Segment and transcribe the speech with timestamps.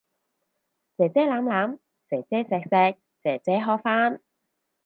[0.97, 1.77] 姐姐攬攬，
[2.09, 4.19] 姐姐錫錫，姐姐呵返